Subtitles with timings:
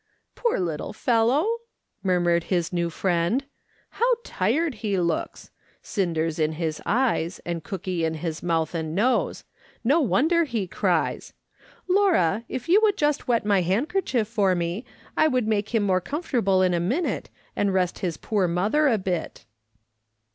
[0.35, 1.45] "Poor little fellow!"
[2.03, 3.43] murmured his new friend;"
[3.99, 5.51] how tired he looks!
[5.83, 9.43] Cinders in his eyes and cooky in his mouth and nose;
[9.83, 11.33] no wonder he cries.
[11.87, 14.83] Laura, if you w^ould just wet my handkerchief for me,
[15.15, 18.97] I could make him more comfortable in a minute, and rest his poor mother a
[18.97, 19.45] bit."